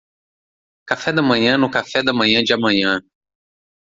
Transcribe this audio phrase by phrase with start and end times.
[0.87, 3.03] Café da manhã no café da manhã de amanhã